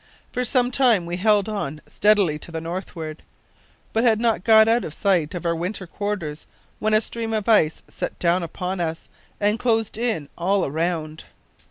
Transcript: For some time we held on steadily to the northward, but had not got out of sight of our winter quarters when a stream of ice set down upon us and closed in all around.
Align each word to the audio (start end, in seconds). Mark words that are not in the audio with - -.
For 0.31 0.43
some 0.43 0.71
time 0.71 1.05
we 1.05 1.17
held 1.17 1.47
on 1.47 1.79
steadily 1.87 2.39
to 2.39 2.51
the 2.51 2.59
northward, 2.59 3.21
but 3.93 4.03
had 4.03 4.19
not 4.19 4.43
got 4.43 4.67
out 4.67 4.83
of 4.83 4.95
sight 4.95 5.35
of 5.35 5.45
our 5.45 5.55
winter 5.55 5.85
quarters 5.85 6.47
when 6.79 6.95
a 6.95 7.01
stream 7.01 7.33
of 7.35 7.47
ice 7.47 7.83
set 7.87 8.17
down 8.17 8.41
upon 8.41 8.79
us 8.79 9.09
and 9.39 9.59
closed 9.59 9.99
in 9.99 10.27
all 10.35 10.65
around. 10.65 11.25